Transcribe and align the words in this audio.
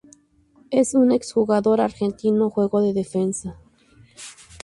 Es 0.71 0.95
un 0.95 1.11
ex 1.11 1.31
jugador 1.31 1.79
argentino, 1.79 2.49
jugo 2.49 2.81
defensa. 2.91 3.57